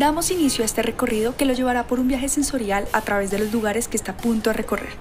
Damos 0.00 0.30
inicio 0.30 0.62
a 0.62 0.64
este 0.64 0.80
recorrido 0.80 1.36
que 1.36 1.44
lo 1.44 1.52
llevará 1.52 1.86
por 1.86 2.00
un 2.00 2.08
viaje 2.08 2.30
sensorial 2.30 2.88
a 2.94 3.02
través 3.02 3.30
de 3.30 3.38
los 3.38 3.52
lugares 3.52 3.86
que 3.86 3.98
está 3.98 4.12
a 4.12 4.16
punto 4.16 4.48
de 4.48 4.54
recorrer. 4.54 4.94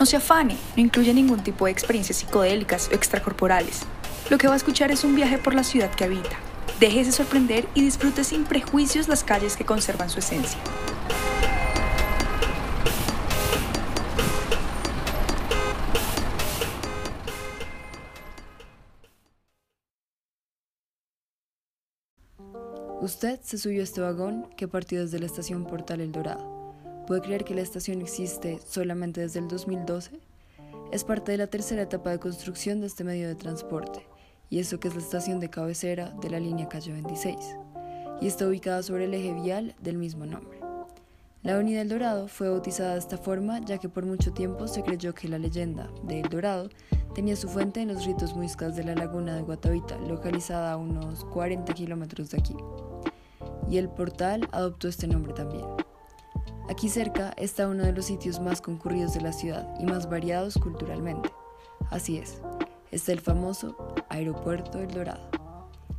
No 0.00 0.06
se 0.06 0.16
afane, 0.16 0.56
no 0.76 0.82
incluye 0.82 1.12
ningún 1.12 1.42
tipo 1.42 1.66
de 1.66 1.72
experiencias 1.72 2.16
psicodélicas 2.16 2.88
o 2.90 2.94
extracorporales. 2.94 3.82
Lo 4.30 4.38
que 4.38 4.48
va 4.48 4.54
a 4.54 4.56
escuchar 4.56 4.90
es 4.90 5.04
un 5.04 5.14
viaje 5.14 5.36
por 5.36 5.52
la 5.52 5.62
ciudad 5.62 5.90
que 5.90 6.04
habita. 6.04 6.38
Déjese 6.80 7.12
sorprender 7.12 7.68
y 7.74 7.82
disfrute 7.82 8.24
sin 8.24 8.44
prejuicios 8.44 9.08
las 9.08 9.24
calles 9.24 9.58
que 9.58 9.66
conservan 9.66 10.08
su 10.08 10.20
esencia. 10.20 10.58
Usted 23.00 23.38
se 23.42 23.58
subió 23.58 23.82
a 23.82 23.84
este 23.84 24.00
vagón 24.00 24.48
que 24.56 24.68
partió 24.68 25.02
desde 25.02 25.18
la 25.18 25.26
estación 25.26 25.66
Portal 25.66 26.00
El 26.00 26.12
Dorado. 26.12 26.72
¿Puede 27.06 27.20
creer 27.20 27.44
que 27.44 27.54
la 27.54 27.60
estación 27.60 28.00
existe 28.00 28.58
solamente 28.66 29.20
desde 29.20 29.38
el 29.38 29.48
2012? 29.48 30.18
Es 30.92 31.04
parte 31.04 31.32
de 31.32 31.38
la 31.38 31.46
tercera 31.46 31.82
etapa 31.82 32.10
de 32.10 32.18
construcción 32.18 32.80
de 32.80 32.86
este 32.86 33.04
medio 33.04 33.28
de 33.28 33.34
transporte, 33.34 34.06
y 34.48 34.60
eso 34.60 34.80
que 34.80 34.88
es 34.88 34.94
la 34.94 35.02
estación 35.02 35.40
de 35.40 35.50
cabecera 35.50 36.08
de 36.22 36.30
la 36.30 36.40
línea 36.40 36.70
Calle 36.70 36.92
26, 36.92 37.36
y 38.22 38.28
está 38.28 38.46
ubicada 38.46 38.82
sobre 38.82 39.04
el 39.04 39.12
eje 39.12 39.34
vial 39.34 39.74
del 39.82 39.98
mismo 39.98 40.24
nombre. 40.24 40.55
La 41.46 41.54
Avenida 41.54 41.80
El 41.80 41.88
Dorado 41.88 42.26
fue 42.26 42.50
bautizada 42.50 42.94
de 42.94 42.98
esta 42.98 43.18
forma 43.18 43.60
ya 43.60 43.78
que 43.78 43.88
por 43.88 44.04
mucho 44.04 44.32
tiempo 44.32 44.66
se 44.66 44.82
creyó 44.82 45.14
que 45.14 45.28
la 45.28 45.38
leyenda 45.38 45.88
de 46.02 46.18
El 46.18 46.28
Dorado 46.28 46.70
tenía 47.14 47.36
su 47.36 47.48
fuente 47.48 47.80
en 47.80 47.86
los 47.86 48.04
ritos 48.04 48.34
muiscas 48.34 48.74
de 48.74 48.82
la 48.82 48.96
laguna 48.96 49.36
de 49.36 49.42
Guatavita, 49.42 49.96
localizada 49.96 50.72
a 50.72 50.76
unos 50.76 51.24
40 51.26 51.72
kilómetros 51.72 52.30
de 52.30 52.38
aquí 52.38 52.56
y 53.70 53.78
el 53.78 53.88
portal 53.88 54.48
adoptó 54.50 54.88
este 54.88 55.06
nombre 55.06 55.34
también. 55.34 55.64
Aquí 56.68 56.88
cerca 56.88 57.32
está 57.36 57.68
uno 57.68 57.84
de 57.84 57.92
los 57.92 58.06
sitios 58.06 58.40
más 58.40 58.60
concurridos 58.60 59.14
de 59.14 59.20
la 59.20 59.32
ciudad 59.32 59.72
y 59.78 59.84
más 59.84 60.10
variados 60.10 60.58
culturalmente. 60.58 61.30
Así 61.90 62.18
es, 62.18 62.42
está 62.90 63.12
el 63.12 63.20
famoso 63.20 63.76
Aeropuerto 64.08 64.80
El 64.80 64.88
Dorado. 64.88 65.35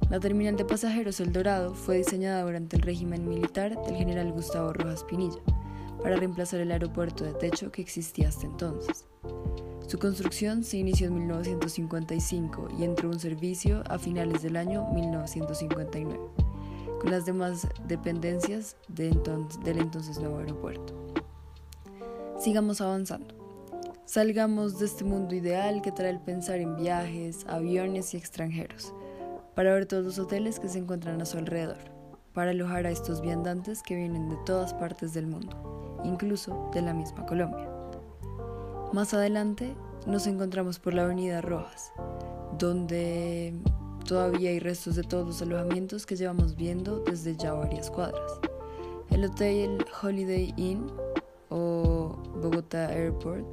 La 0.10 0.22
terminal 0.22 0.56
de 0.56 0.64
pasajeros 0.64 1.20
El 1.20 1.34
Dorado 1.34 1.74
fue 1.74 1.98
diseñada 1.98 2.44
durante 2.44 2.78
el 2.78 2.82
régimen 2.82 3.28
militar 3.28 3.76
del 3.84 3.96
general 3.98 4.32
Gustavo 4.32 4.72
Rojas 4.72 5.04
Pinilla 5.04 5.42
para 6.02 6.16
reemplazar 6.16 6.62
el 6.62 6.72
aeropuerto 6.72 7.26
de 7.26 7.34
techo 7.34 7.74
que 7.74 7.82
existía 7.82 8.30
hasta 8.30 8.46
entonces. 8.46 9.06
Su 9.86 10.00
construcción 10.00 10.64
se 10.64 10.78
inició 10.78 11.08
en 11.08 11.16
1955 11.16 12.70
y 12.80 12.86
entró 12.86 13.12
en 13.12 13.20
servicio 13.20 13.84
a 13.90 14.00
finales 14.00 14.42
del 14.42 14.56
año 14.56 14.88
1959 14.94 16.20
con 17.02 17.12
las 17.12 17.26
demás 17.26 17.68
dependencias 17.86 18.78
del 18.88 19.20
entonces 19.66 20.20
nuevo 20.20 20.40
aeropuerto. 20.40 20.94
Sigamos 22.40 22.80
avanzando. 22.80 23.36
Salgamos 24.06 24.80
de 24.80 24.86
este 24.86 25.04
mundo 25.04 25.36
ideal 25.36 25.82
que 25.82 25.92
trae 25.92 26.12
el 26.12 26.22
pensar 26.22 26.60
en 26.60 26.78
viajes, 26.78 27.46
aviones 27.48 28.14
y 28.14 28.18
extranjeros, 28.18 28.94
para 29.58 29.74
ver 29.74 29.88
todos 29.88 30.06
los 30.06 30.20
hoteles 30.20 30.60
que 30.60 30.70
se 30.70 30.78
encuentran 30.78 31.20
a 31.20 31.26
su 31.26 31.38
alrededor, 31.38 31.80
para 32.34 32.52
alojar 32.52 32.86
a 32.86 32.92
estos 32.92 33.22
viandantes 33.22 33.82
que 33.82 33.96
vienen 33.96 34.30
de 34.30 34.38
todas 34.46 34.74
partes 34.76 35.14
del 35.16 35.26
mundo, 35.26 36.00
incluso 36.06 36.70
de 36.74 36.84
la 36.84 36.94
misma 36.94 37.26
Colombia. 37.26 37.68
Más 38.94 39.16
adelante 39.16 39.76
nos 40.06 40.28
encontramos 40.28 40.78
por 40.78 40.94
la 40.94 41.04
Avenida 41.04 41.42
Rojas, 41.42 41.92
donde 42.58 43.54
Todavía 44.08 44.52
hay 44.52 44.60
restos 44.60 44.96
de 44.96 45.04
todos 45.04 45.28
los 45.28 45.42
alojamientos 45.42 46.06
que 46.06 46.16
llevamos 46.16 46.56
viendo 46.56 47.02
desde 47.02 47.36
ya 47.36 47.52
varias 47.52 47.92
cuadras. 47.92 48.40
El 49.10 49.26
Hotel 49.26 49.86
Holiday 50.02 50.54
Inn 50.56 50.90
o 51.50 52.16
Bogotá 52.42 52.90
Airport, 52.90 53.46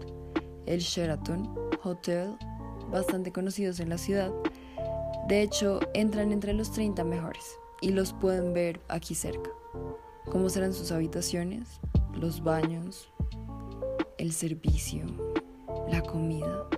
el 0.67 0.79
Sheraton 0.79 1.53
Hotel, 1.83 2.37
bastante 2.89 3.33
conocidos 3.33 3.81
en 3.81 3.89
la 3.89 3.99
ciudad. 3.99 4.31
De 5.29 5.41
hecho, 5.41 5.81
entran 5.95 6.33
entre 6.33 6.53
los 6.53 6.71
30 6.73 7.03
mejores 7.05 7.59
y 7.81 7.91
los 7.91 8.13
pueden 8.13 8.53
ver 8.53 8.81
aquí 8.89 9.15
cerca. 9.15 9.51
¿Cómo 10.31 10.49
serán 10.49 10.73
sus 10.73 10.93
habitaciones, 10.93 11.81
los 12.13 12.43
baños, 12.43 13.11
el 14.19 14.33
servicio, 14.33 15.07
la 15.91 16.03
comida? 16.03 16.69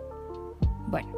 Bueno, 0.89 1.09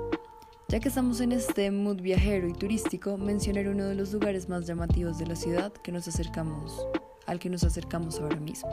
ya 0.69 0.81
que 0.81 0.89
estamos 0.89 1.21
en 1.21 1.33
este 1.33 1.71
mood 1.71 2.01
viajero 2.01 2.49
y 2.49 2.55
turístico, 2.55 3.19
mencionaré 3.19 3.69
uno 3.69 3.85
de 3.85 3.95
los 3.95 4.13
lugares 4.13 4.49
más 4.49 4.67
llamativos 4.67 5.19
de 5.19 5.27
la 5.27 5.37
ciudad 5.37 5.73
que 5.73 5.93
nos 5.93 6.09
acercamos, 6.09 6.87
al 7.27 7.39
que 7.39 7.51
nos 7.51 7.65
acercamos 7.65 8.21
ahora 8.21 8.41
mismo, 8.41 8.71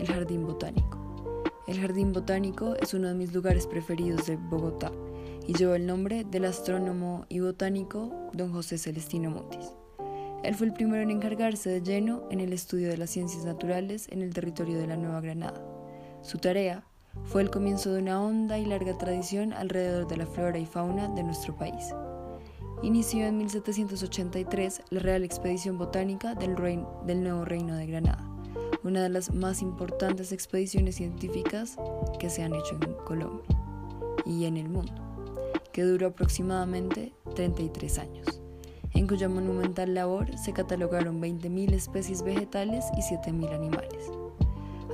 el 0.00 0.06
Jardín 0.06 0.44
Botánico. 0.44 0.98
El 1.68 1.80
Jardín 1.80 2.12
Botánico 2.12 2.74
es 2.74 2.94
uno 2.94 3.08
de 3.08 3.14
mis 3.14 3.32
lugares 3.32 3.66
preferidos 3.66 4.26
de 4.26 4.36
Bogotá 4.36 4.90
y 5.50 5.54
lleva 5.54 5.74
el 5.74 5.84
nombre 5.84 6.22
del 6.22 6.44
astrónomo 6.44 7.26
y 7.28 7.40
botánico 7.40 8.30
don 8.32 8.52
José 8.52 8.78
Celestino 8.78 9.30
Mutis. 9.30 9.72
Él 10.44 10.54
fue 10.54 10.68
el 10.68 10.72
primero 10.72 11.02
en 11.02 11.10
encargarse 11.10 11.68
de 11.70 11.82
lleno 11.82 12.22
en 12.30 12.38
el 12.38 12.52
estudio 12.52 12.88
de 12.88 12.96
las 12.96 13.10
ciencias 13.10 13.44
naturales 13.44 14.06
en 14.10 14.22
el 14.22 14.32
territorio 14.32 14.78
de 14.78 14.86
la 14.86 14.96
Nueva 14.96 15.20
Granada. 15.20 15.60
Su 16.22 16.38
tarea 16.38 16.84
fue 17.24 17.42
el 17.42 17.50
comienzo 17.50 17.92
de 17.92 18.00
una 18.00 18.22
honda 18.22 18.60
y 18.60 18.64
larga 18.64 18.96
tradición 18.96 19.52
alrededor 19.52 20.06
de 20.06 20.18
la 20.18 20.26
flora 20.26 20.56
y 20.56 20.66
fauna 20.66 21.08
de 21.08 21.24
nuestro 21.24 21.56
país. 21.56 21.84
Inició 22.84 23.26
en 23.26 23.38
1783 23.38 24.82
la 24.90 25.00
Real 25.00 25.24
Expedición 25.24 25.78
Botánica 25.78 26.36
del, 26.36 26.54
del 27.06 27.24
Nuevo 27.24 27.44
Reino 27.44 27.74
de 27.74 27.88
Granada, 27.88 28.24
una 28.84 29.02
de 29.02 29.08
las 29.08 29.34
más 29.34 29.62
importantes 29.62 30.30
expediciones 30.30 30.94
científicas 30.94 31.76
que 32.20 32.30
se 32.30 32.44
han 32.44 32.54
hecho 32.54 32.78
en 32.80 32.94
Colombia 33.04 33.44
y 34.24 34.44
en 34.44 34.56
el 34.56 34.68
mundo, 34.68 35.09
que 35.72 35.82
duró 35.82 36.08
aproximadamente 36.08 37.12
33 37.34 37.98
años, 37.98 38.40
en 38.92 39.06
cuya 39.06 39.28
monumental 39.28 39.94
labor 39.94 40.36
se 40.38 40.52
catalogaron 40.52 41.20
20.000 41.20 41.72
especies 41.72 42.22
vegetales 42.22 42.84
y 42.96 43.02
7.000 43.02 43.54
animales. 43.54 44.10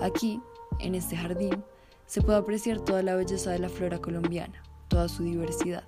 Aquí, 0.01 0.41
en 0.81 0.95
este 0.95 1.17
jardín, 1.17 1.65
se 2.07 2.23
puede 2.23 2.39
apreciar 2.39 2.81
toda 2.81 3.03
la 3.03 3.17
belleza 3.17 3.51
de 3.51 3.59
la 3.59 3.69
flora 3.69 3.99
colombiana, 3.99 4.63
toda 4.89 5.09
su 5.09 5.25
diversidad, 5.25 5.85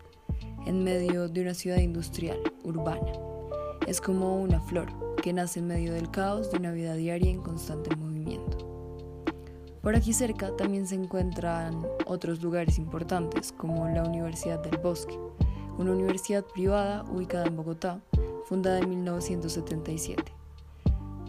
en 0.66 0.82
medio 0.82 1.28
de 1.28 1.42
una 1.42 1.54
ciudad 1.54 1.78
industrial, 1.78 2.38
urbana. 2.64 3.12
Es 3.86 4.00
como 4.00 4.40
una 4.40 4.60
flor 4.60 4.88
que 5.22 5.32
nace 5.32 5.60
en 5.60 5.68
medio 5.68 5.94
del 5.94 6.10
caos 6.10 6.50
de 6.50 6.58
una 6.58 6.72
vida 6.72 6.94
diaria 6.94 7.30
en 7.30 7.40
constante 7.40 7.94
movimiento. 7.94 8.07
Por 9.82 9.94
aquí 9.94 10.12
cerca 10.12 10.56
también 10.56 10.86
se 10.86 10.96
encuentran 10.96 11.86
otros 12.06 12.42
lugares 12.42 12.78
importantes 12.78 13.52
como 13.52 13.88
la 13.88 14.02
Universidad 14.02 14.60
del 14.60 14.78
Bosque, 14.78 15.18
una 15.78 15.92
universidad 15.92 16.44
privada 16.44 17.04
ubicada 17.04 17.46
en 17.46 17.56
Bogotá, 17.56 18.00
fundada 18.46 18.80
en 18.80 18.88
1977. 18.90 20.32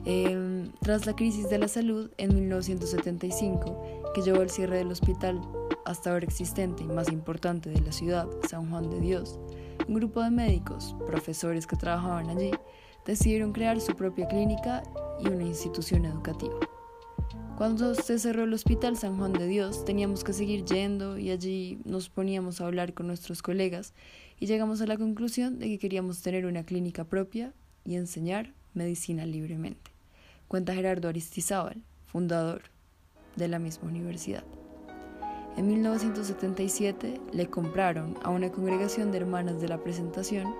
Em, 0.06 0.72
tras 0.82 1.06
la 1.06 1.16
crisis 1.16 1.50
de 1.50 1.60
la 1.60 1.68
salud 1.68 2.10
en 2.18 2.34
1975, 2.34 4.12
que 4.16 4.22
llevó 4.22 4.42
al 4.42 4.50
cierre 4.50 4.78
del 4.78 4.92
hospital 4.92 5.40
hasta 5.86 6.12
ahora 6.12 6.26
existente 6.26 6.84
y 6.84 6.88
más 6.88 7.12
importante 7.12 7.70
de 7.70 7.82
la 7.82 7.92
ciudad, 7.92 8.28
San 8.50 8.70
Juan 8.70 8.90
de 8.90 9.00
Dios, 9.00 9.40
un 9.88 9.96
grupo 9.96 10.22
de 10.24 10.32
médicos, 10.32 10.96
profesores 11.06 11.68
que 11.68 11.76
trabajaban 11.76 12.30
allí, 12.30 12.52
decidieron 13.06 13.54
crear 13.54 13.80
su 13.80 13.96
propia 13.96 14.28
clínica 14.28 14.84
y 15.20 15.28
una 15.28 15.44
institución 15.44 16.06
educativa. 16.06 16.56
Cuando 17.60 17.94
se 17.94 18.18
cerró 18.20 18.46
el 18.46 18.54
Hospital 18.54 18.96
San 18.96 19.18
Juan 19.18 19.34
de 19.34 19.46
Dios, 19.46 19.84
teníamos 19.84 20.24
que 20.24 20.32
seguir 20.32 20.64
yendo 20.64 21.18
y 21.18 21.30
allí 21.30 21.82
nos 21.84 22.08
poníamos 22.08 22.62
a 22.62 22.66
hablar 22.66 22.94
con 22.94 23.06
nuestros 23.06 23.42
colegas 23.42 23.94
y 24.40 24.46
llegamos 24.46 24.80
a 24.80 24.86
la 24.86 24.96
conclusión 24.96 25.60
de 25.60 25.68
que 25.68 25.78
queríamos 25.78 26.22
tener 26.22 26.46
una 26.46 26.64
clínica 26.64 27.04
propia 27.04 27.54
y 27.84 27.96
enseñar 27.96 28.54
medicina 28.74 29.26
libremente. 29.26 29.92
Cuenta 30.48 30.74
Gerardo 30.74 31.10
Aristizábal, 31.10 31.84
fundador 32.06 32.62
de 33.36 33.50
la 33.50 33.60
misma 33.60 33.90
universidad. 33.90 34.46
En 35.58 35.68
1977 35.68 37.20
le 37.34 37.50
compraron 37.50 38.16
a 38.24 38.30
una 38.30 38.54
congregación 38.54 39.12
de 39.12 39.18
hermanas 39.18 39.60
de 39.60 39.68
la 39.68 39.84
presentación 39.84 40.56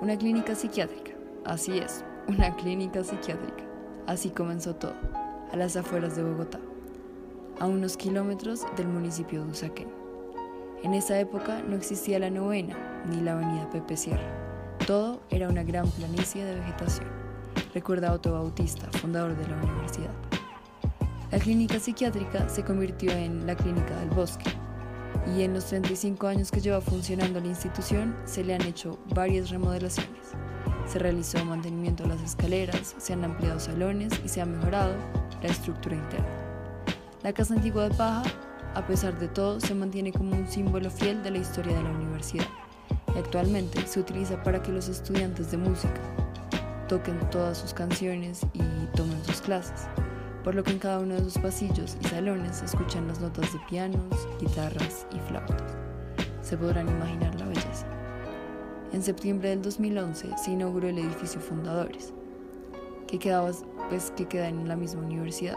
una 0.00 0.16
clínica 0.16 0.54
psiquiátrica. 0.54 1.12
Así 1.44 1.76
es, 1.76 2.06
una 2.26 2.56
clínica 2.56 3.04
psiquiátrica. 3.04 3.64
Así 4.06 4.30
comenzó 4.30 4.74
todo, 4.74 4.94
a 5.52 5.56
las 5.56 5.76
afueras 5.76 6.16
de 6.16 6.22
Bogotá, 6.22 6.60
a 7.58 7.66
unos 7.66 7.96
kilómetros 7.96 8.66
del 8.76 8.88
municipio 8.88 9.44
de 9.44 9.50
Usaquén. 9.50 9.88
En 10.82 10.94
esa 10.94 11.18
época 11.18 11.62
no 11.66 11.74
existía 11.74 12.18
la 12.18 12.30
novena 12.30 12.76
ni 13.08 13.20
la 13.20 13.32
avenida 13.32 13.68
Pepe 13.70 13.96
Sierra. 13.96 14.78
Todo 14.86 15.20
era 15.30 15.48
una 15.48 15.64
gran 15.64 15.88
planicie 15.90 16.44
de 16.44 16.54
vegetación. 16.54 17.08
Recuerda 17.74 18.12
Otto 18.12 18.32
Bautista, 18.32 18.88
fundador 18.98 19.36
de 19.36 19.48
la 19.48 19.56
universidad. 19.56 20.12
La 21.30 21.38
clínica 21.38 21.78
psiquiátrica 21.78 22.48
se 22.48 22.64
convirtió 22.64 23.10
en 23.10 23.46
la 23.46 23.54
Clínica 23.54 23.94
del 23.98 24.10
Bosque 24.10 24.50
y 25.36 25.42
en 25.42 25.52
los 25.52 25.66
35 25.66 26.26
años 26.26 26.50
que 26.50 26.60
lleva 26.60 26.80
funcionando 26.80 27.40
la 27.40 27.48
institución 27.48 28.16
se 28.24 28.44
le 28.44 28.54
han 28.54 28.62
hecho 28.62 28.98
varias 29.14 29.50
remodelaciones. 29.50 30.32
Se 30.86 30.98
realizó 30.98 31.44
mantenimiento 31.44 32.04
de 32.04 32.10
las 32.10 32.22
escaleras, 32.22 32.94
se 32.96 33.12
han 33.12 33.24
ampliado 33.24 33.60
salones 33.60 34.12
y 34.24 34.28
se 34.28 34.40
ha 34.40 34.46
mejorado 34.46 34.94
la 35.42 35.48
estructura 35.48 35.96
interna. 35.96 36.26
La 37.22 37.32
Casa 37.32 37.54
Antigua 37.54 37.88
de 37.88 37.94
Paja, 37.94 38.22
a 38.74 38.86
pesar 38.86 39.18
de 39.18 39.28
todo, 39.28 39.60
se 39.60 39.74
mantiene 39.74 40.12
como 40.12 40.36
un 40.36 40.46
símbolo 40.46 40.90
fiel 40.90 41.22
de 41.22 41.32
la 41.32 41.38
historia 41.38 41.76
de 41.76 41.82
la 41.82 41.90
universidad 41.90 42.46
y 43.14 43.18
actualmente 43.18 43.86
se 43.86 44.00
utiliza 44.00 44.42
para 44.42 44.62
que 44.62 44.72
los 44.72 44.88
estudiantes 44.88 45.50
de 45.50 45.56
música 45.56 46.00
toquen 46.88 47.18
todas 47.30 47.58
sus 47.58 47.74
canciones 47.74 48.46
y 48.54 48.62
tomen 48.96 49.22
sus 49.24 49.40
clases, 49.40 49.86
por 50.42 50.54
lo 50.54 50.64
que 50.64 50.70
en 50.70 50.78
cada 50.78 51.00
uno 51.00 51.14
de 51.14 51.24
sus 51.24 51.38
pasillos 51.38 51.96
y 52.00 52.04
salones 52.06 52.56
se 52.56 52.64
escuchan 52.64 53.06
las 53.08 53.20
notas 53.20 53.52
de 53.52 53.58
pianos, 53.68 54.28
guitarras 54.40 55.06
y 55.14 55.18
flautas. 55.28 55.76
Se 56.42 56.56
podrán 56.56 56.88
imaginar 56.88 57.34
la 57.38 57.46
belleza. 57.46 57.86
En 58.92 59.02
septiembre 59.02 59.50
del 59.50 59.60
2011 59.60 60.30
se 60.42 60.50
inauguró 60.50 60.88
el 60.88 60.98
edificio 60.98 61.40
Fundadores, 61.40 62.14
que, 63.08 63.18
quedaba, 63.18 63.50
pues, 63.88 64.12
que 64.12 64.26
queda 64.26 64.48
en 64.48 64.68
la 64.68 64.76
misma 64.76 65.00
universidad. 65.00 65.56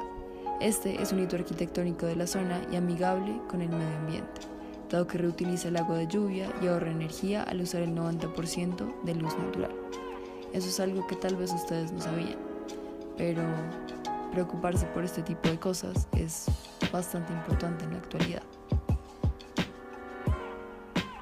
Este 0.59 1.01
es 1.01 1.11
un 1.11 1.19
hito 1.19 1.35
arquitectónico 1.35 2.05
de 2.05 2.15
la 2.15 2.25
zona 2.25 2.61
y 2.71 2.75
amigable 2.75 3.39
con 3.47 3.61
el 3.61 3.69
medio 3.69 3.97
ambiente, 3.97 4.41
dado 4.89 5.05
que 5.05 5.17
reutiliza 5.17 5.67
el 5.67 5.77
agua 5.77 5.97
de 5.97 6.07
lluvia 6.07 6.51
y 6.61 6.67
ahorra 6.67 6.91
energía 6.91 7.43
al 7.43 7.61
usar 7.61 7.81
el 7.81 7.95
90% 7.95 9.03
de 9.03 9.15
luz 9.15 9.37
natural. 9.37 9.71
Eso 10.53 10.69
es 10.69 10.79
algo 10.79 11.05
que 11.07 11.15
tal 11.15 11.35
vez 11.35 11.51
ustedes 11.51 11.91
no 11.91 12.01
sabían, 12.01 12.37
pero 13.17 13.43
preocuparse 14.31 14.85
por 14.87 15.03
este 15.03 15.21
tipo 15.21 15.49
de 15.49 15.59
cosas 15.59 16.07
es 16.17 16.45
bastante 16.91 17.33
importante 17.33 17.85
en 17.85 17.91
la 17.91 17.97
actualidad. 17.97 18.43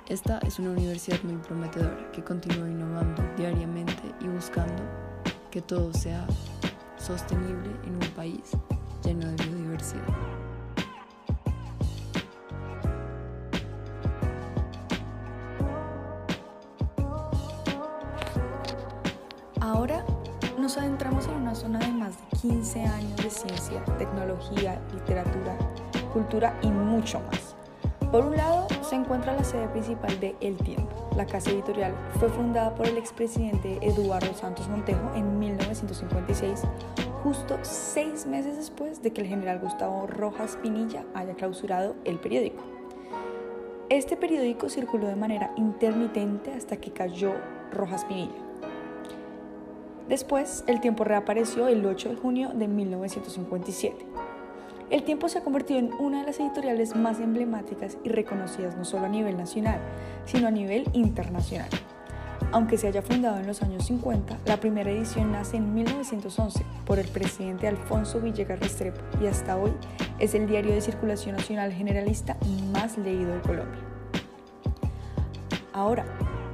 Esta 0.07 0.39
es 0.39 0.57
una 0.57 0.71
universidad 0.71 1.21
muy 1.23 1.37
prometedora 1.37 2.11
que 2.11 2.23
continúa 2.23 2.67
innovando 2.67 3.23
diariamente 3.37 4.03
y 4.21 4.27
buscando 4.27 5.08
que 5.49 5.61
todo 5.61 5.93
sea 5.93 6.27
sostenible 6.97 7.71
en 7.85 7.95
un 7.95 8.11
país 8.15 8.51
lleno 9.03 9.27
de 9.27 9.45
biodiversidad. 9.45 10.03
Ahora 19.59 20.05
nos 20.57 20.77
adentramos 20.77 21.25
en 21.27 21.33
una 21.35 21.55
zona 21.55 21.79
de 21.79 21.91
más 21.91 22.17
de 22.17 22.37
15 22.37 22.83
años 22.83 23.17
de 23.17 23.29
ciencia, 23.29 23.83
tecnología, 23.97 24.79
literatura, 24.93 25.57
cultura 26.13 26.57
y 26.61 26.67
mucho 26.67 27.19
más. 27.21 27.55
Por 28.11 28.25
un 28.25 28.35
lado, 28.35 28.67
se 28.81 28.95
encuentra 28.95 29.35
la 29.35 29.43
sede 29.43 29.67
principal 29.67 30.19
de 30.19 30.35
El 30.41 30.57
Tiempo. 30.57 31.08
La 31.19 31.25
casa 31.25 31.49
editorial 31.49 31.93
fue 32.17 32.29
fundada 32.29 32.73
por 32.75 32.87
el 32.87 32.97
expresidente 32.97 33.77
Eduardo 33.81 34.33
Santos 34.35 34.69
Montejo 34.69 35.13
en 35.15 35.37
1956, 35.37 36.61
justo 37.25 37.59
seis 37.61 38.25
meses 38.25 38.55
después 38.55 39.03
de 39.03 39.11
que 39.11 39.19
el 39.19 39.27
general 39.27 39.59
Gustavo 39.59 40.07
Rojas 40.07 40.57
Pinilla 40.61 41.03
haya 41.13 41.33
clausurado 41.33 41.97
el 42.05 42.19
periódico. 42.19 42.63
Este 43.89 44.15
periódico 44.15 44.69
circuló 44.69 45.07
de 45.07 45.17
manera 45.17 45.51
intermitente 45.57 46.53
hasta 46.53 46.77
que 46.77 46.93
cayó 46.93 47.33
Rojas 47.73 48.05
Pinilla. 48.05 48.39
Después, 50.07 50.63
el 50.67 50.79
tiempo 50.79 51.03
reapareció 51.03 51.67
el 51.67 51.85
8 51.85 52.11
de 52.11 52.15
junio 52.15 52.51
de 52.53 52.69
1957. 52.69 54.05
El 54.89 55.03
Tiempo 55.03 55.29
se 55.29 55.37
ha 55.37 55.43
convertido 55.43 55.79
en 55.79 55.93
una 55.99 56.21
de 56.21 56.25
las 56.25 56.39
editoriales 56.39 56.95
más 56.95 57.19
emblemáticas 57.19 57.97
y 58.03 58.09
reconocidas 58.09 58.75
no 58.75 58.85
solo 58.85 59.05
a 59.05 59.09
nivel 59.09 59.37
nacional, 59.37 59.79
sino 60.25 60.47
a 60.47 60.51
nivel 60.51 60.89
internacional. 60.93 61.69
Aunque 62.51 62.75
se 62.79 62.87
haya 62.87 63.03
fundado 63.03 63.37
en 63.37 63.45
los 63.45 63.61
años 63.61 63.85
50, 63.85 64.39
la 64.45 64.59
primera 64.59 64.89
edición 64.89 65.31
nace 65.31 65.57
en 65.57 65.75
1911 65.75 66.65
por 66.87 66.97
el 66.97 67.07
presidente 67.07 67.67
Alfonso 67.67 68.19
Villegas 68.19 68.59
Restrepo 68.59 68.99
y 69.21 69.27
hasta 69.27 69.57
hoy 69.57 69.71
es 70.17 70.33
el 70.33 70.47
diario 70.47 70.73
de 70.73 70.81
circulación 70.81 71.35
nacional 71.35 71.71
generalista 71.71 72.35
más 72.73 72.97
leído 72.97 73.31
de 73.31 73.41
Colombia. 73.41 73.81
Ahora, 75.71 76.03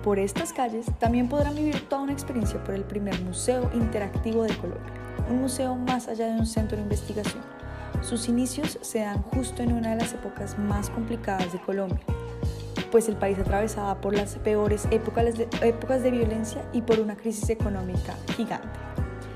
por 0.03 0.19
estas 0.19 0.51
calles 0.51 0.87
también 0.99 1.29
podrán 1.29 1.55
vivir 1.55 1.87
toda 1.87 2.01
una 2.01 2.11
experiencia 2.11 2.61
por 2.65 2.75
el 2.75 2.83
primer 2.83 3.17
museo 3.21 3.69
interactivo 3.73 4.43
de 4.43 4.57
Colombia, 4.57 4.93
un 5.29 5.39
museo 5.39 5.75
más 5.75 6.09
allá 6.09 6.27
de 6.27 6.37
un 6.37 6.45
centro 6.45 6.75
de 6.75 6.83
investigación 6.83 7.55
sus 8.01 8.29
inicios 8.29 8.77
se 8.81 8.99
dan 8.99 9.21
justo 9.23 9.63
en 9.63 9.73
una 9.73 9.91
de 9.91 9.97
las 9.97 10.13
épocas 10.13 10.57
más 10.57 10.89
complicadas 10.89 11.51
de 11.51 11.59
Colombia, 11.59 12.01
pues 12.91 13.09
el 13.09 13.15
país 13.15 13.37
atravesaba 13.39 13.99
por 14.01 14.15
las 14.15 14.35
peores 14.35 14.87
épocas 14.91 16.03
de, 16.03 16.11
violencia 16.11 16.63
y 16.73 16.81
por 16.81 16.99
una 16.99 17.15
crisis 17.15 17.49
económica 17.49 18.15
gigante. 18.35 18.79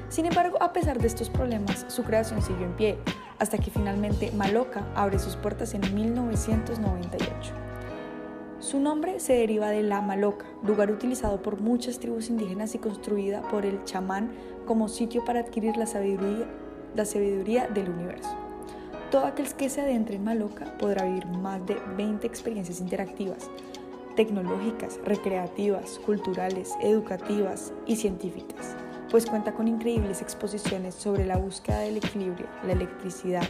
Sin 0.09 0.25
embargo, 0.25 0.57
a 0.61 0.73
pesar 0.73 0.99
de 0.99 1.07
estos 1.07 1.29
problemas, 1.29 1.85
su 1.87 2.03
creación 2.03 2.41
siguió 2.41 2.65
en 2.65 2.75
pie, 2.75 2.97
hasta 3.37 3.57
que 3.57 3.71
finalmente 3.71 4.31
Maloca 4.31 4.85
abre 4.95 5.19
sus 5.19 5.35
puertas 5.35 5.73
en 5.73 5.81
1998. 5.93 7.53
Su 8.59 8.79
nombre 8.79 9.19
se 9.19 9.33
deriva 9.33 9.69
de 9.69 9.83
La 9.83 10.01
Maloca, 10.01 10.45
lugar 10.63 10.91
utilizado 10.91 11.41
por 11.41 11.61
muchas 11.61 11.99
tribus 11.99 12.29
indígenas 12.29 12.75
y 12.75 12.79
construida 12.79 13.41
por 13.43 13.65
el 13.65 13.83
chamán 13.85 14.31
como 14.65 14.89
sitio 14.89 15.23
para 15.23 15.39
adquirir 15.39 15.77
la 15.77 15.85
sabiduría 15.85 17.67
del 17.67 17.89
universo. 17.89 18.48
Todo 19.11 19.25
aquel 19.25 19.51
que 19.55 19.69
se 19.69 19.81
adentre 19.81 20.17
en 20.17 20.23
Maloca 20.23 20.77
podrá 20.77 21.05
vivir 21.05 21.25
más 21.25 21.65
de 21.65 21.81
20 21.97 22.27
experiencias 22.27 22.79
interactivas, 22.79 23.49
tecnológicas, 24.15 24.99
recreativas, 25.03 25.97
culturales, 26.05 26.75
educativas 26.79 27.73
y 27.87 27.95
científicas, 27.95 28.75
pues 29.09 29.25
cuenta 29.25 29.53
con 29.53 29.67
increíbles 29.67 30.21
exposiciones 30.21 30.93
sobre 30.93 31.25
la 31.25 31.37
búsqueda 31.37 31.79
del 31.79 31.97
equilibrio, 31.97 32.45
la 32.63 32.73
electricidad, 32.73 33.47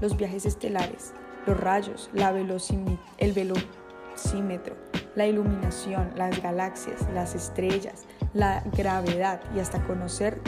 los 0.00 0.16
viajes 0.16 0.46
estelares, 0.46 1.12
los 1.44 1.58
rayos, 1.58 2.08
la 2.12 2.30
el 2.30 3.32
velocímetro, 3.32 4.76
la 5.16 5.26
iluminación, 5.26 6.12
las 6.14 6.40
galaxias, 6.40 7.04
las 7.12 7.34
estrellas, 7.34 8.04
la 8.32 8.62
gravedad 8.76 9.40
y 9.56 9.58
hasta 9.58 9.84
conocer 9.84 10.40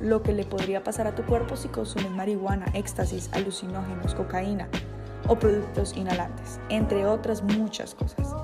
lo 0.00 0.22
que 0.22 0.32
le 0.32 0.44
podría 0.44 0.82
pasar 0.82 1.06
a 1.06 1.14
tu 1.14 1.24
cuerpo 1.24 1.56
si 1.56 1.68
consumes 1.68 2.10
marihuana, 2.10 2.66
éxtasis, 2.74 3.30
alucinógenos, 3.32 4.14
cocaína 4.14 4.68
o 5.28 5.36
productos 5.36 5.96
inhalantes, 5.96 6.60
entre 6.68 7.06
otras 7.06 7.42
muchas 7.42 7.94
cosas. 7.94 8.34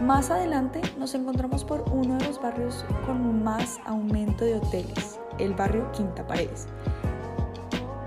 Más 0.00 0.30
adelante 0.30 0.80
nos 0.98 1.14
encontramos 1.14 1.64
por 1.64 1.84
uno 1.92 2.18
de 2.18 2.24
los 2.26 2.40
barrios 2.40 2.84
con 3.06 3.42
más 3.42 3.78
aumento 3.86 4.44
de 4.44 4.56
hoteles, 4.56 5.20
el 5.38 5.54
barrio 5.54 5.90
Quinta 5.92 6.26
Paredes. 6.26 6.66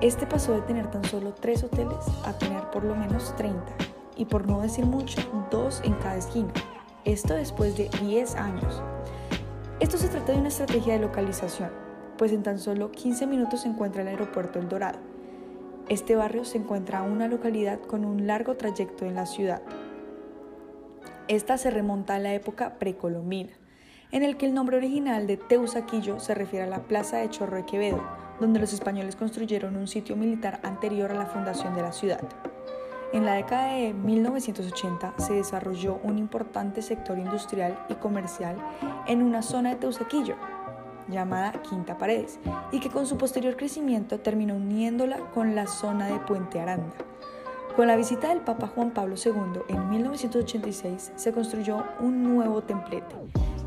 Este 0.01 0.27
pasó 0.27 0.53
de 0.53 0.61
tener 0.61 0.91
tan 0.91 1.03
solo 1.05 1.33
tres 1.33 1.63
hoteles 1.63 2.05
a 2.25 2.33
tener 2.33 2.69
por 2.69 2.83
lo 2.83 2.95
menos 2.95 3.35
30, 3.35 3.63
y 4.17 4.25
por 4.25 4.47
no 4.47 4.61
decir 4.61 4.85
mucho, 4.85 5.21
dos 5.49 5.81
en 5.83 5.93
cada 5.93 6.17
esquina. 6.17 6.51
Esto 7.05 7.35
después 7.35 7.77
de 7.77 7.89
10 8.01 8.35
años. 8.35 8.81
Esto 9.79 9.97
se 9.97 10.07
trata 10.07 10.33
de 10.33 10.39
una 10.39 10.49
estrategia 10.49 10.93
de 10.93 10.99
localización, 10.99 11.71
pues 12.17 12.31
en 12.31 12.43
tan 12.43 12.59
solo 12.59 12.91
15 12.91 13.27
minutos 13.27 13.61
se 13.61 13.69
encuentra 13.69 14.01
el 14.01 14.07
aeropuerto 14.07 14.59
El 14.59 14.69
Dorado. 14.69 14.99
Este 15.89 16.15
barrio 16.15 16.43
se 16.43 16.57
encuentra 16.57 17.05
en 17.05 17.11
una 17.11 17.27
localidad 17.27 17.79
con 17.79 18.03
un 18.03 18.27
largo 18.27 18.55
trayecto 18.55 19.05
en 19.05 19.15
la 19.15 19.25
ciudad. 19.25 19.61
Esta 21.27 21.57
se 21.57 21.71
remonta 21.71 22.15
a 22.15 22.19
la 22.19 22.33
época 22.33 22.75
precolombina, 22.79 23.51
en 24.11 24.23
el 24.23 24.37
que 24.37 24.45
el 24.45 24.53
nombre 24.53 24.77
original 24.77 25.27
de 25.27 25.37
Teusaquillo 25.37 26.19
se 26.19 26.33
refiere 26.33 26.65
a 26.65 26.69
la 26.69 26.83
plaza 26.83 27.17
de 27.17 27.29
Chorro 27.29 27.57
de 27.57 27.65
Quevedo, 27.65 28.01
donde 28.39 28.59
los 28.59 28.73
españoles 28.73 29.15
construyeron 29.15 29.75
un 29.75 29.87
sitio 29.87 30.15
militar 30.15 30.59
anterior 30.63 31.11
a 31.11 31.15
la 31.15 31.25
fundación 31.25 31.75
de 31.75 31.81
la 31.81 31.91
ciudad. 31.91 32.21
En 33.13 33.25
la 33.25 33.35
década 33.35 33.73
de 33.73 33.93
1980 33.93 35.13
se 35.17 35.33
desarrolló 35.33 35.99
un 36.03 36.17
importante 36.17 36.81
sector 36.81 37.17
industrial 37.17 37.79
y 37.87 37.95
comercial 37.95 38.57
en 39.07 39.21
una 39.21 39.41
zona 39.41 39.69
de 39.69 39.75
Teusaquillo, 39.77 40.35
llamada 41.09 41.61
Quinta 41.61 41.97
Paredes, 41.97 42.39
y 42.71 42.79
que 42.79 42.89
con 42.89 43.05
su 43.05 43.17
posterior 43.17 43.55
crecimiento 43.55 44.19
terminó 44.19 44.55
uniéndola 44.55 45.17
con 45.33 45.55
la 45.55 45.67
zona 45.67 46.07
de 46.07 46.19
Puente 46.19 46.59
Aranda. 46.59 46.93
Con 47.75 47.87
la 47.87 47.95
visita 47.95 48.29
del 48.29 48.39
Papa 48.39 48.67
Juan 48.73 48.91
Pablo 48.91 49.15
II 49.23 49.61
en 49.69 49.89
1986 49.89 51.11
se 51.15 51.31
construyó 51.31 51.83
un 51.99 52.23
nuevo 52.23 52.63
templete, 52.63 53.15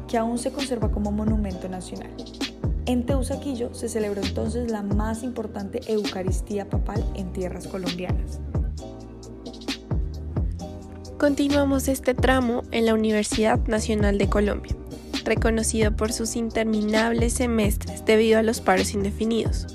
que 0.09 0.19
aún 0.19 0.39
se 0.39 0.51
conserva 0.51 0.91
como 0.91 1.13
monumento 1.13 1.69
nacional. 1.69 2.11
En 2.87 3.07
Teusaquillo 3.07 3.73
se 3.73 3.89
celebró 3.89 4.21
entonces 4.21 4.71
la 4.71 4.83
más 4.83 5.23
importante 5.23 5.81
Eucaristía 5.87 6.69
papal 6.69 7.05
en 7.15 7.33
tierras 7.33 7.69
colombianas. 7.69 8.41
Continuamos 11.17 11.87
este 11.87 12.15
tramo 12.15 12.63
en 12.73 12.87
la 12.87 12.95
Universidad 12.95 13.61
Nacional 13.67 14.19
de 14.19 14.29
Colombia 14.29 14.80
reconocido 15.25 15.95
por 15.97 16.13
sus 16.13 16.37
interminables 16.37 17.35
semestres 17.35 18.05
debido 18.05 18.39
a 18.39 18.43
los 18.43 18.61
paros 18.61 18.95
indefinidos. 18.95 19.67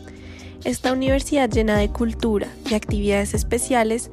Esta 0.64 0.94
universidad 0.94 1.50
llena 1.50 1.78
de 1.78 1.90
cultura 1.90 2.48
y 2.70 2.74
actividades 2.74 3.34
especiales 3.34 4.10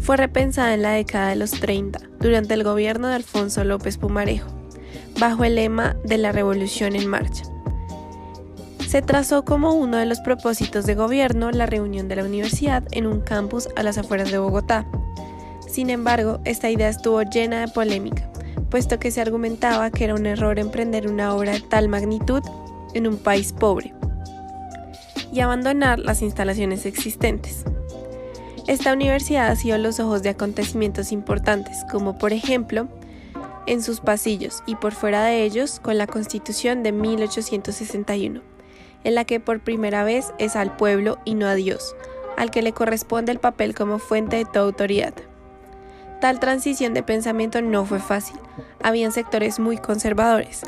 fue 0.00 0.16
repensada 0.16 0.74
en 0.74 0.82
la 0.82 0.92
década 0.92 1.30
de 1.30 1.36
los 1.36 1.52
30, 1.52 2.00
durante 2.20 2.54
el 2.54 2.64
gobierno 2.64 3.08
de 3.08 3.14
Alfonso 3.14 3.64
López 3.64 3.98
Pumarejo, 3.98 4.48
bajo 5.18 5.44
el 5.44 5.54
lema 5.54 5.96
de 6.04 6.18
la 6.18 6.32
Revolución 6.32 6.94
en 6.94 7.06
Marcha. 7.06 7.44
Se 8.86 9.02
trazó 9.02 9.44
como 9.44 9.74
uno 9.74 9.98
de 9.98 10.06
los 10.06 10.20
propósitos 10.20 10.86
de 10.86 10.94
gobierno 10.94 11.50
la 11.50 11.66
reunión 11.66 12.08
de 12.08 12.16
la 12.16 12.24
universidad 12.24 12.84
en 12.90 13.06
un 13.06 13.20
campus 13.20 13.68
a 13.76 13.82
las 13.82 13.98
afueras 13.98 14.30
de 14.30 14.38
Bogotá. 14.38 14.86
Sin 15.68 15.90
embargo, 15.90 16.40
esta 16.44 16.70
idea 16.70 16.88
estuvo 16.88 17.22
llena 17.22 17.60
de 17.60 17.68
polémica, 17.68 18.30
puesto 18.70 18.98
que 18.98 19.10
se 19.10 19.20
argumentaba 19.20 19.90
que 19.90 20.04
era 20.04 20.14
un 20.14 20.26
error 20.26 20.58
emprender 20.58 21.08
una 21.08 21.34
obra 21.34 21.52
de 21.52 21.60
tal 21.60 21.88
magnitud 21.88 22.42
en 22.94 23.06
un 23.06 23.16
país 23.16 23.52
pobre 23.52 23.92
y 25.32 25.40
abandonar 25.40 25.98
las 25.98 26.22
instalaciones 26.22 26.86
existentes. 26.86 27.64
Esta 28.66 28.92
universidad 28.92 29.48
ha 29.48 29.56
sido 29.56 29.78
los 29.78 29.98
ojos 30.00 30.22
de 30.22 30.30
acontecimientos 30.30 31.12
importantes, 31.12 31.84
como 31.90 32.18
por 32.18 32.32
ejemplo, 32.32 32.88
en 33.66 33.82
sus 33.82 34.00
pasillos 34.00 34.62
y 34.66 34.76
por 34.76 34.92
fuera 34.92 35.24
de 35.24 35.44
ellos 35.44 35.80
con 35.80 35.98
la 35.98 36.06
Constitución 36.06 36.82
de 36.82 36.92
1861, 36.92 38.40
en 39.04 39.14
la 39.14 39.24
que 39.24 39.40
por 39.40 39.60
primera 39.60 40.04
vez 40.04 40.32
es 40.38 40.56
al 40.56 40.76
pueblo 40.76 41.18
y 41.24 41.34
no 41.34 41.46
a 41.46 41.54
Dios, 41.54 41.94
al 42.36 42.50
que 42.50 42.62
le 42.62 42.72
corresponde 42.72 43.32
el 43.32 43.38
papel 43.38 43.74
como 43.74 43.98
fuente 43.98 44.36
de 44.36 44.44
toda 44.44 44.66
autoridad. 44.66 45.14
Tal 46.20 46.40
transición 46.40 46.94
de 46.94 47.02
pensamiento 47.02 47.62
no 47.62 47.84
fue 47.84 48.00
fácil, 48.00 48.38
habían 48.82 49.12
sectores 49.12 49.60
muy 49.60 49.78
conservadores, 49.78 50.62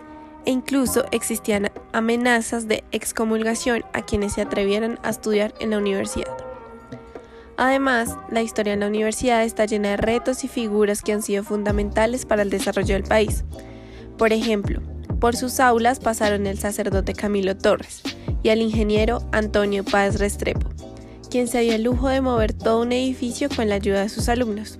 e 0.47 0.50
incluso 0.52 1.04
existían 1.11 1.71
amenazas 1.92 2.69
de 2.69 2.85
excomulgación 2.92 3.85
a 3.92 4.02
quienes 4.02 4.35
se 4.35 4.42
atrevieran 4.42 4.99
a 5.02 5.11
estudiar 5.11 5.52
en 5.61 5.71
la 5.71 5.78
universidad. 5.78 6.37
Además, 7.57 8.16
la 8.30 8.40
historia 8.40 8.73
en 8.73 8.80
la 8.80 8.87
universidad 8.87 9.45
está 9.45 9.66
llena 9.66 9.90
de 9.90 9.97
retos 9.99 10.45
y 10.45 10.49
figuras 10.49 11.02
que 11.02 11.12
han 11.12 11.21
sido 11.21 11.45
fundamentales 11.45 12.25
para 12.25 12.42
el 12.42 12.49
desarrollo 12.49 12.95
del 12.95 13.02
país. 13.02 13.45
Por 14.16 14.33
ejemplo, 14.33 14.80
por 15.21 15.37
sus 15.37 15.61
aulas 15.61 16.00
pasaron 16.00 16.47
el 16.47 16.59
sacerdote 16.59 17.12
Camilo 17.12 17.57
Torres 17.57 18.02
y 18.42 18.49
el 18.49 18.62
ingeniero 18.62 19.21
Antonio 19.33 19.85
Páez 19.85 20.19
Restrepo, 20.19 20.71
quien 21.28 21.49
se 21.49 21.61
dio 21.61 21.75
el 21.75 21.83
lujo 21.83 22.09
de 22.09 22.23
mover 22.23 22.54
todo 22.54 22.80
un 22.80 22.92
edificio 22.92 23.50
con 23.54 23.69
la 23.69 23.75
ayuda 23.75 24.00
de 24.00 24.09
sus 24.09 24.30
alumnos. 24.30 24.79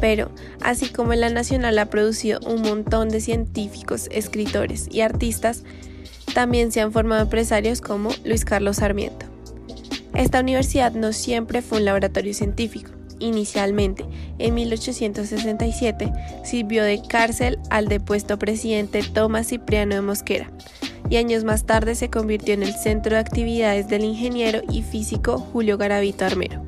Pero, 0.00 0.30
así 0.62 0.88
como 0.88 1.14
la 1.14 1.30
Nacional 1.30 1.78
ha 1.78 1.86
producido 1.86 2.40
un 2.46 2.62
montón 2.62 3.08
de 3.08 3.20
científicos, 3.20 4.08
escritores 4.12 4.88
y 4.90 5.00
artistas, 5.00 5.64
también 6.34 6.70
se 6.72 6.80
han 6.80 6.92
formado 6.92 7.22
empresarios 7.22 7.80
como 7.80 8.10
Luis 8.24 8.44
Carlos 8.44 8.76
Sarmiento. 8.76 9.26
Esta 10.14 10.40
universidad 10.40 10.92
no 10.92 11.12
siempre 11.12 11.62
fue 11.62 11.78
un 11.78 11.84
laboratorio 11.84 12.34
científico. 12.34 12.90
Inicialmente, 13.20 14.04
en 14.38 14.54
1867, 14.54 16.12
sirvió 16.44 16.84
de 16.84 17.02
cárcel 17.02 17.58
al 17.70 17.88
depuesto 17.88 18.38
presidente 18.38 19.02
Tomás 19.02 19.48
Cipriano 19.48 19.96
de 19.96 20.02
Mosquera, 20.02 20.50
y 21.10 21.16
años 21.16 21.42
más 21.42 21.64
tarde 21.64 21.94
se 21.94 22.10
convirtió 22.10 22.54
en 22.54 22.62
el 22.62 22.74
centro 22.74 23.14
de 23.14 23.20
actividades 23.20 23.88
del 23.88 24.04
ingeniero 24.04 24.60
y 24.70 24.82
físico 24.82 25.38
Julio 25.38 25.78
Garavito 25.78 26.24
Armero. 26.24 26.67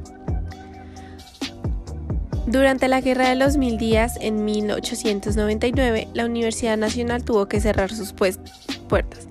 Durante 2.51 2.89
la 2.89 3.01
Guerra 3.01 3.29
de 3.29 3.37
los 3.37 3.57
Mil 3.57 3.79
Días, 3.79 4.19
en 4.21 4.45
1899, 4.45 6.09
la 6.15 6.25
Universidad 6.25 6.77
Nacional 6.77 7.23
tuvo 7.23 7.47
que 7.47 7.61
cerrar 7.61 7.93
sus 7.93 8.13
puertas. 8.13 9.29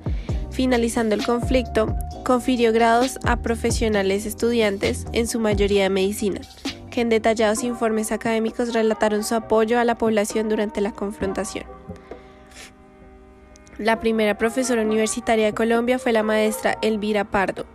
Finalizando 0.51 1.15
el 1.15 1.25
conflicto, 1.25 1.93
confirió 2.23 2.71
grados 2.71 3.19
a 3.25 3.41
profesionales 3.41 4.25
estudiantes, 4.25 5.05
en 5.11 5.27
su 5.27 5.41
mayoría 5.41 5.83
de 5.83 5.89
medicina, 5.89 6.39
que 6.91 7.01
en 7.01 7.09
detallados 7.09 7.65
informes 7.65 8.13
académicos 8.13 8.73
relataron 8.73 9.25
su 9.25 9.35
apoyo 9.35 9.81
a 9.81 9.83
la 9.83 9.97
población 9.97 10.47
durante 10.47 10.79
la 10.79 10.93
confrontación. 10.93 11.65
La 13.77 13.99
primera 13.99 14.37
profesora 14.37 14.83
universitaria 14.83 15.47
de 15.47 15.53
Colombia 15.53 15.99
fue 15.99 16.13
la 16.13 16.23
maestra 16.23 16.77
Elvira 16.81 17.25
Pardo, 17.25 17.65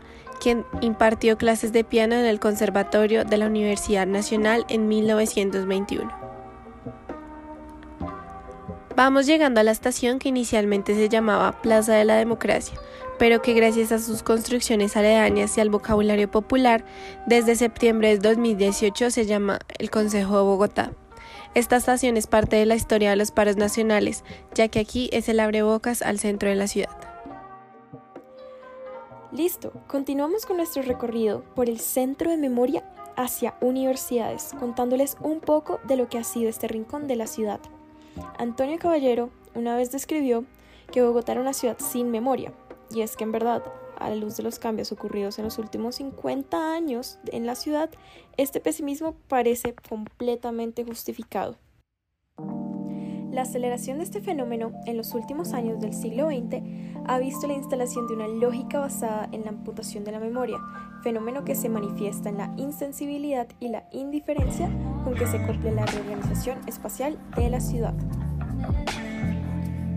quien 0.44 0.66
impartió 0.82 1.38
clases 1.38 1.72
de 1.72 1.84
piano 1.84 2.14
en 2.16 2.26
el 2.26 2.38
Conservatorio 2.38 3.24
de 3.24 3.38
la 3.38 3.46
Universidad 3.46 4.06
Nacional 4.06 4.66
en 4.68 4.88
1921. 4.88 6.12
Vamos 8.94 9.24
llegando 9.24 9.60
a 9.60 9.62
la 9.62 9.70
estación 9.70 10.18
que 10.18 10.28
inicialmente 10.28 10.94
se 10.94 11.08
llamaba 11.08 11.62
Plaza 11.62 11.94
de 11.94 12.04
la 12.04 12.16
Democracia, 12.16 12.78
pero 13.18 13.40
que 13.40 13.54
gracias 13.54 13.90
a 13.90 13.98
sus 13.98 14.22
construcciones 14.22 14.98
aledañas 14.98 15.56
y 15.56 15.62
al 15.62 15.70
vocabulario 15.70 16.30
popular, 16.30 16.84
desde 17.26 17.56
septiembre 17.56 18.08
de 18.08 18.18
2018 18.18 19.10
se 19.10 19.24
llama 19.24 19.60
el 19.78 19.90
Consejo 19.90 20.36
de 20.36 20.42
Bogotá. 20.42 20.92
Esta 21.54 21.76
estación 21.76 22.18
es 22.18 22.26
parte 22.26 22.56
de 22.56 22.66
la 22.66 22.74
historia 22.74 23.08
de 23.08 23.16
los 23.16 23.30
paros 23.30 23.56
nacionales, 23.56 24.24
ya 24.54 24.68
que 24.68 24.80
aquí 24.80 25.08
es 25.10 25.26
el 25.30 25.40
abrebocas 25.40 26.02
al 26.02 26.18
centro 26.18 26.50
de 26.50 26.56
la 26.56 26.66
ciudad. 26.66 27.13
Listo, 29.34 29.72
continuamos 29.88 30.46
con 30.46 30.58
nuestro 30.58 30.84
recorrido 30.84 31.42
por 31.56 31.68
el 31.68 31.80
centro 31.80 32.30
de 32.30 32.36
memoria 32.36 32.84
hacia 33.16 33.56
universidades, 33.60 34.52
contándoles 34.60 35.16
un 35.20 35.40
poco 35.40 35.80
de 35.88 35.96
lo 35.96 36.08
que 36.08 36.18
ha 36.18 36.22
sido 36.22 36.48
este 36.48 36.68
rincón 36.68 37.08
de 37.08 37.16
la 37.16 37.26
ciudad. 37.26 37.58
Antonio 38.38 38.78
Caballero 38.78 39.30
una 39.56 39.74
vez 39.74 39.90
describió 39.90 40.44
que 40.92 41.02
Bogotá 41.02 41.32
era 41.32 41.40
una 41.40 41.52
ciudad 41.52 41.78
sin 41.80 42.12
memoria, 42.12 42.52
y 42.92 43.00
es 43.00 43.16
que 43.16 43.24
en 43.24 43.32
verdad, 43.32 43.64
a 43.98 44.08
la 44.08 44.14
luz 44.14 44.36
de 44.36 44.44
los 44.44 44.60
cambios 44.60 44.92
ocurridos 44.92 45.36
en 45.40 45.46
los 45.46 45.58
últimos 45.58 45.96
50 45.96 46.72
años 46.72 47.18
en 47.26 47.44
la 47.44 47.56
ciudad, 47.56 47.90
este 48.36 48.60
pesimismo 48.60 49.16
parece 49.26 49.74
completamente 49.88 50.84
justificado. 50.84 51.56
La 53.34 53.42
aceleración 53.42 53.98
de 53.98 54.04
este 54.04 54.20
fenómeno 54.20 54.70
en 54.86 54.96
los 54.96 55.12
últimos 55.12 55.54
años 55.54 55.80
del 55.80 55.92
siglo 55.92 56.28
XX 56.28 56.62
ha 57.04 57.18
visto 57.18 57.48
la 57.48 57.54
instalación 57.54 58.06
de 58.06 58.14
una 58.14 58.28
lógica 58.28 58.78
basada 58.78 59.28
en 59.32 59.42
la 59.42 59.48
amputación 59.48 60.04
de 60.04 60.12
la 60.12 60.20
memoria, 60.20 60.56
fenómeno 61.02 61.44
que 61.44 61.56
se 61.56 61.68
manifiesta 61.68 62.28
en 62.28 62.38
la 62.38 62.54
insensibilidad 62.56 63.48
y 63.58 63.70
la 63.70 63.88
indiferencia 63.90 64.70
con 65.02 65.14
que 65.14 65.26
se 65.26 65.44
cumple 65.44 65.72
la 65.72 65.84
reorganización 65.84 66.60
espacial 66.68 67.18
de 67.34 67.50
la 67.50 67.58
ciudad 67.58 67.92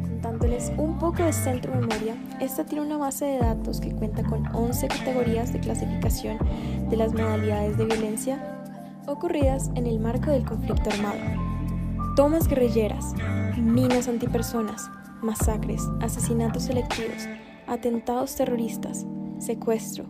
contándoles 0.01 0.71
un 0.77 0.97
poco 0.97 1.21
de 1.21 1.31
Centro 1.31 1.75
Memoria, 1.75 2.15
esta 2.41 2.65
tiene 2.65 2.83
una 2.83 2.97
base 2.97 3.25
de 3.25 3.37
datos 3.37 3.79
que 3.79 3.91
cuenta 3.91 4.23
con 4.23 4.47
11 4.47 4.87
categorías 4.87 5.53
de 5.53 5.59
clasificación 5.59 6.39
de 6.89 6.97
las 6.97 7.13
modalidades 7.13 7.77
de 7.77 7.85
violencia 7.85 8.39
ocurridas 9.05 9.69
en 9.75 9.85
el 9.85 9.99
marco 9.99 10.31
del 10.31 10.43
conflicto 10.43 10.89
armado. 10.89 11.46
Tomas 12.17 12.47
guerrilleras, 12.47 13.13
minas 13.57 14.07
antipersonas, 14.07 14.89
masacres, 15.21 15.83
asesinatos 16.01 16.63
selectivos, 16.63 17.27
atentados 17.67 18.35
terroristas, 18.35 19.05
secuestro, 19.37 20.03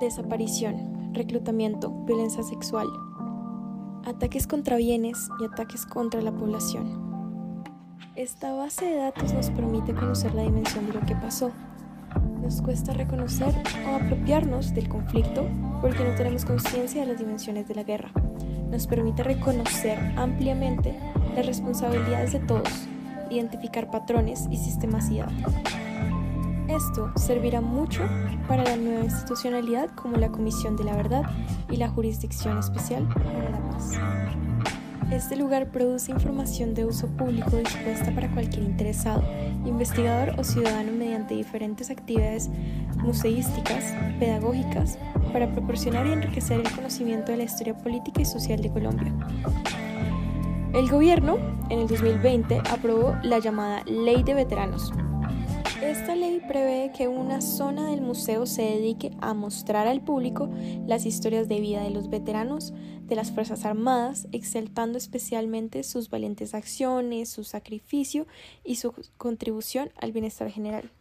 desaparición, 0.00 1.14
reclutamiento, 1.14 1.90
violencia 2.04 2.42
sexual, 2.42 2.88
ataques 4.04 4.46
contra 4.46 4.76
bienes 4.76 5.30
y 5.40 5.46
ataques 5.46 5.86
contra 5.86 6.20
la 6.20 6.30
población. 6.30 7.64
Esta 8.14 8.52
base 8.52 8.84
de 8.84 8.96
datos 8.96 9.32
nos 9.32 9.48
permite 9.48 9.94
conocer 9.94 10.34
la 10.34 10.42
dimensión 10.42 10.88
de 10.88 10.92
lo 10.92 11.00
que 11.06 11.16
pasó. 11.16 11.52
Nos 12.42 12.60
cuesta 12.60 12.92
reconocer 12.92 13.54
o 13.88 13.96
apropiarnos 13.96 14.74
del 14.74 14.90
conflicto 14.90 15.46
porque 15.80 16.04
no 16.04 16.14
tenemos 16.16 16.44
conciencia 16.44 17.00
de 17.00 17.06
las 17.06 17.18
dimensiones 17.18 17.66
de 17.66 17.76
la 17.76 17.82
guerra. 17.82 18.12
Nos 18.72 18.86
permite 18.86 19.22
reconocer 19.22 19.98
ampliamente 20.16 20.98
las 21.36 21.44
responsabilidades 21.44 22.32
de 22.32 22.40
todos, 22.40 22.88
identificar 23.30 23.90
patrones 23.90 24.48
y 24.50 24.56
sistemacidad. 24.56 25.28
Esto 26.68 27.12
servirá 27.16 27.60
mucho 27.60 28.00
para 28.48 28.64
la 28.64 28.76
nueva 28.76 29.04
institucionalidad 29.04 29.90
como 29.90 30.16
la 30.16 30.30
Comisión 30.30 30.76
de 30.76 30.84
la 30.84 30.96
Verdad 30.96 31.24
y 31.70 31.76
la 31.76 31.88
Jurisdicción 31.88 32.58
Especial 32.58 33.06
para 33.08 33.50
la 33.50 33.60
Paz. 33.70 33.92
Este 35.10 35.36
lugar 35.36 35.70
produce 35.70 36.10
información 36.10 36.72
de 36.72 36.86
uso 36.86 37.06
público 37.08 37.58
dispuesta 37.58 38.14
para 38.14 38.30
cualquier 38.30 38.62
interesado, 38.62 39.22
investigador 39.66 40.40
o 40.40 40.44
ciudadano 40.44 40.92
mediante 40.92 41.34
diferentes 41.34 41.90
actividades 41.90 42.48
museísticas, 42.96 43.92
pedagógicas, 44.18 44.96
para 45.32 45.50
proporcionar 45.50 46.06
y 46.06 46.12
enriquecer 46.12 46.60
el 46.60 46.70
conocimiento 46.70 47.32
de 47.32 47.38
la 47.38 47.44
historia 47.44 47.76
política 47.76 48.22
y 48.22 48.24
social 48.24 48.60
de 48.60 48.70
Colombia. 48.70 49.12
El 50.74 50.88
gobierno, 50.88 51.38
en 51.68 51.80
el 51.80 51.88
2020, 51.88 52.62
aprobó 52.70 53.16
la 53.22 53.38
llamada 53.38 53.82
Ley 53.86 54.22
de 54.22 54.34
Veteranos, 54.34 54.92
esta 55.82 56.14
ley 56.14 56.40
prevé 56.46 56.92
que 56.96 57.08
una 57.08 57.40
zona 57.40 57.90
del 57.90 58.02
museo 58.02 58.46
se 58.46 58.62
dedique 58.62 59.10
a 59.20 59.34
mostrar 59.34 59.88
al 59.88 60.00
público 60.00 60.48
las 60.86 61.06
historias 61.06 61.48
de 61.48 61.58
vida 61.58 61.82
de 61.82 61.90
los 61.90 62.08
veteranos 62.08 62.72
de 63.02 63.16
las 63.16 63.32
Fuerzas 63.32 63.64
Armadas, 63.64 64.28
exaltando 64.30 64.96
especialmente 64.96 65.82
sus 65.82 66.08
valientes 66.08 66.54
acciones, 66.54 67.30
su 67.30 67.42
sacrificio 67.42 68.28
y 68.62 68.76
su 68.76 68.94
contribución 69.18 69.90
al 69.96 70.12
bienestar 70.12 70.48
general. 70.50 70.92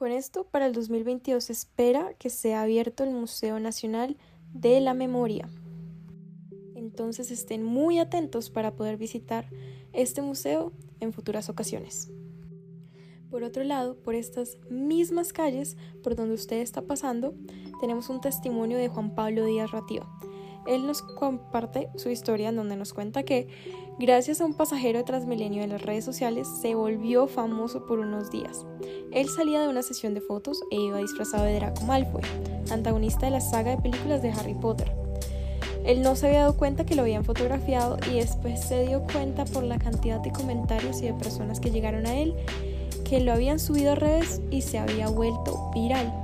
Con 0.00 0.12
esto, 0.12 0.44
para 0.44 0.64
el 0.64 0.72
2022 0.72 1.44
se 1.44 1.52
espera 1.52 2.14
que 2.14 2.30
sea 2.30 2.62
abierto 2.62 3.04
el 3.04 3.10
Museo 3.10 3.60
Nacional 3.60 4.16
de 4.50 4.80
la 4.80 4.94
Memoria. 4.94 5.46
Entonces 6.74 7.30
estén 7.30 7.62
muy 7.62 7.98
atentos 7.98 8.48
para 8.48 8.74
poder 8.74 8.96
visitar 8.96 9.50
este 9.92 10.22
museo 10.22 10.72
en 11.00 11.12
futuras 11.12 11.50
ocasiones. 11.50 12.10
Por 13.28 13.42
otro 13.42 13.62
lado, 13.62 13.94
por 14.02 14.14
estas 14.14 14.56
mismas 14.70 15.34
calles 15.34 15.76
por 16.02 16.16
donde 16.16 16.32
usted 16.32 16.62
está 16.62 16.80
pasando, 16.80 17.34
tenemos 17.78 18.08
un 18.08 18.22
testimonio 18.22 18.78
de 18.78 18.88
Juan 18.88 19.14
Pablo 19.14 19.44
Díaz 19.44 19.70
Ratío. 19.70 20.08
Él 20.66 20.86
nos 20.86 21.02
comparte 21.02 21.88
su 21.96 22.10
historia 22.10 22.50
en 22.50 22.56
donde 22.56 22.76
nos 22.76 22.92
cuenta 22.92 23.22
que, 23.22 23.48
gracias 23.98 24.40
a 24.40 24.46
un 24.46 24.54
pasajero 24.54 24.98
de 24.98 25.04
Transmilenio 25.04 25.62
de 25.62 25.68
las 25.68 25.82
redes 25.82 26.04
sociales, 26.04 26.48
se 26.60 26.74
volvió 26.74 27.26
famoso 27.26 27.86
por 27.86 27.98
unos 27.98 28.30
días. 28.30 28.66
Él 29.12 29.28
salía 29.28 29.60
de 29.60 29.68
una 29.68 29.82
sesión 29.82 30.14
de 30.14 30.20
fotos 30.20 30.60
e 30.70 30.76
iba 30.76 30.98
disfrazado 30.98 31.44
de 31.44 31.56
Draco 31.56 31.84
Malfoy, 31.84 32.22
antagonista 32.70 33.26
de 33.26 33.32
la 33.32 33.40
saga 33.40 33.72
de 33.72 33.82
películas 33.82 34.22
de 34.22 34.30
Harry 34.30 34.54
Potter. 34.54 34.92
Él 35.84 36.02
no 36.02 36.14
se 36.14 36.26
había 36.26 36.40
dado 36.40 36.56
cuenta 36.56 36.84
que 36.84 36.94
lo 36.94 37.02
habían 37.02 37.24
fotografiado 37.24 37.96
y 38.10 38.16
después 38.16 38.60
se 38.60 38.86
dio 38.86 39.02
cuenta 39.12 39.46
por 39.46 39.64
la 39.64 39.78
cantidad 39.78 40.20
de 40.20 40.30
comentarios 40.30 41.00
y 41.00 41.06
de 41.06 41.14
personas 41.14 41.58
que 41.58 41.70
llegaron 41.70 42.06
a 42.06 42.16
él 42.16 42.36
que 43.10 43.18
lo 43.18 43.32
habían 43.32 43.58
subido 43.58 43.92
a 43.92 43.94
redes 43.96 44.40
y 44.52 44.62
se 44.62 44.78
había 44.78 45.08
vuelto 45.08 45.72
viral. 45.74 46.14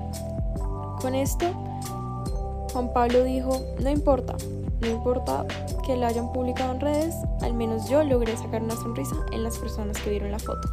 Con 1.00 1.16
esto, 1.16 1.46
Juan 2.76 2.92
Pablo 2.92 3.24
dijo, 3.24 3.64
no 3.80 3.88
importa, 3.88 4.36
no 4.82 4.88
importa 4.88 5.46
que 5.86 5.96
lo 5.96 6.06
hayan 6.06 6.30
publicado 6.30 6.74
en 6.74 6.80
redes, 6.80 7.14
al 7.40 7.54
menos 7.54 7.88
yo 7.88 8.04
logré 8.04 8.36
sacar 8.36 8.62
una 8.62 8.76
sonrisa 8.76 9.16
en 9.32 9.42
las 9.42 9.56
personas 9.56 9.98
que 9.98 10.10
vieron 10.10 10.30
la 10.30 10.38
foto. 10.38 10.68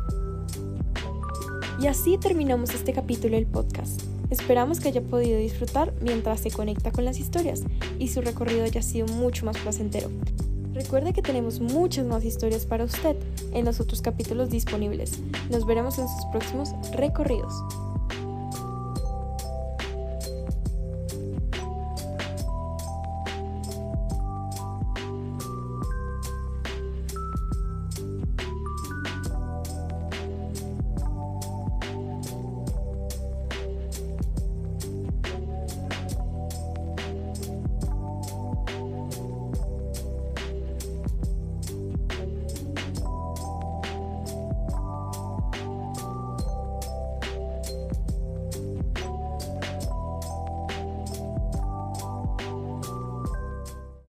Y 1.80 1.88
así 1.88 2.18
terminamos 2.18 2.74
este 2.74 2.92
capítulo 2.92 3.38
del 3.38 3.46
podcast. 3.46 4.02
Esperamos 4.30 4.82
que 4.82 4.90
haya 4.90 5.00
podido 5.00 5.38
disfrutar 5.38 5.94
mientras 6.02 6.42
se 6.42 6.52
conecta 6.52 6.92
con 6.92 7.06
las 7.06 7.20
historias 7.20 7.62
y 8.00 8.10
su 8.10 8.20
recorrido 8.20 8.66
haya 8.66 8.82
sido 8.82 9.08
mucho 9.08 9.46
más 9.46 9.58
placentero. 9.60 10.10
Recuerde 10.74 11.14
que 11.14 11.22
tenemos 11.22 11.62
muchas 11.62 12.06
más 12.06 12.26
historias 12.26 12.66
para 12.66 12.84
usted 12.84 13.16
en 13.54 13.64
los 13.64 13.80
otros 13.80 14.02
capítulos 14.02 14.50
disponibles. 14.50 15.22
Nos 15.50 15.66
veremos 15.66 15.98
en 16.00 16.10
sus 16.10 16.26
próximos 16.34 16.72
recorridos. 16.92 17.54